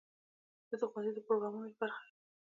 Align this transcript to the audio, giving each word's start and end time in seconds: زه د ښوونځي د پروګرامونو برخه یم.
زه 0.69 0.75
د 0.81 0.83
ښوونځي 0.91 1.11
د 1.15 1.19
پروګرامونو 1.27 1.67
برخه 1.81 2.01
یم. 2.07 2.11